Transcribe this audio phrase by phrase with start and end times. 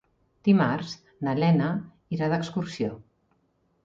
[0.45, 0.93] Dimarts
[1.27, 1.67] na Lena
[2.17, 2.89] irà d'excursió.